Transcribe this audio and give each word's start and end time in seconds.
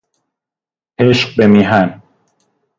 عشق 0.99 1.35
به 1.37 1.47
میهن 1.47 2.01